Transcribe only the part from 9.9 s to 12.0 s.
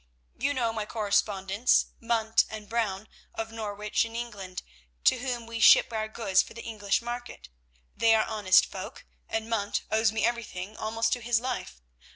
owes me everything, almost to his life.